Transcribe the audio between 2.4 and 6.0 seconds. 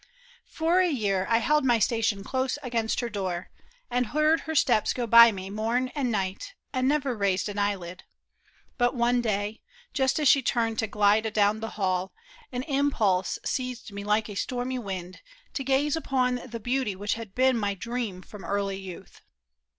against her door. And heard her steps go by me morn